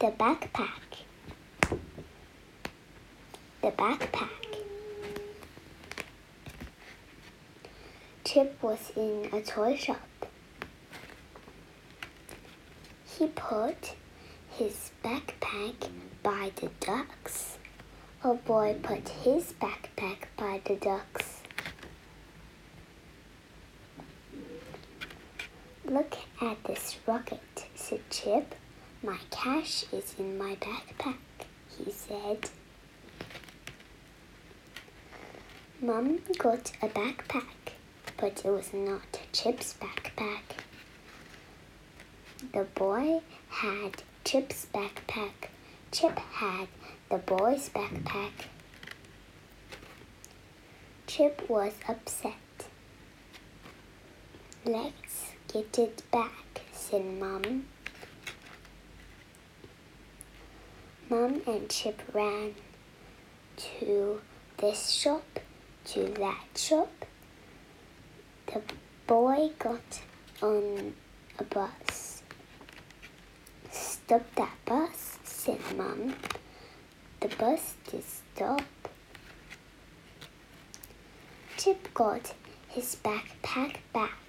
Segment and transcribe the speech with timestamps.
[0.00, 1.02] The backpack.
[3.62, 4.28] The backpack.
[8.24, 9.98] Chip was in a toy shop.
[13.04, 13.94] He put
[14.50, 15.88] his backpack
[16.22, 17.58] by the ducks.
[18.22, 21.40] A boy put his backpack by the ducks.
[25.84, 28.54] Look at this rocket, said Chip.
[29.00, 31.14] My cash is in my backpack,
[31.78, 32.50] he said.
[35.80, 37.74] Mum got a backpack,
[38.16, 40.42] but it was not Chip's backpack.
[42.52, 45.48] The boy had Chip's backpack.
[45.92, 46.66] Chip had
[47.08, 48.32] the boy's backpack.
[51.06, 52.34] Chip was upset.
[54.64, 57.66] Let's get it back, said Mum.
[61.10, 62.54] Mum and Chip ran
[63.56, 64.20] to
[64.58, 65.40] this shop,
[65.86, 67.06] to that shop.
[68.46, 68.60] The
[69.06, 70.02] boy got
[70.42, 70.92] on
[71.38, 72.22] a bus.
[73.70, 76.14] Stop that bus, said Mom.
[77.20, 78.60] The bus did stop.
[81.56, 82.34] Chip got
[82.68, 84.27] his backpack back.